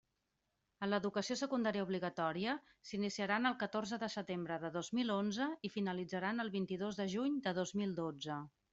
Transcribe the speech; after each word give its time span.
En 0.85 0.95
Educació 0.97 1.35
Secundària 1.41 1.83
Obligatòria, 1.87 2.55
s'iniciaran 2.93 3.51
el 3.51 3.59
catorze 3.65 4.01
de 4.05 4.11
setembre 4.15 4.59
de 4.67 4.75
dos 4.81 4.93
mil 5.01 5.15
onze 5.19 5.51
i 5.71 5.75
finalitzaran 5.77 6.47
el 6.49 6.53
vint-i-dos 6.61 7.03
de 7.03 7.11
juny 7.17 7.41
de 7.49 7.59
dos 7.63 7.79
mil 7.83 7.99
dotze. 8.05 8.45